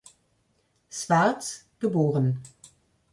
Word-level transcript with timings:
Swartz, 0.89 1.67
geboren. 1.77 2.41